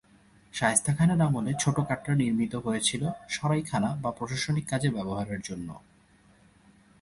শায়েস্তা 0.53 0.91
খানের 0.97 1.21
আমলে 1.27 1.51
ছোট 1.59 1.77
কাটরা 1.89 2.13
নির্মিত 2.15 2.53
হয়েছিল 2.55 3.03
সরাইখানা 3.29 3.89
বা 4.03 4.09
প্রশাসনিক 4.17 4.65
কাজে 4.69 4.89
ব্যবহারের 4.89 5.41
জন্য। 5.41 5.69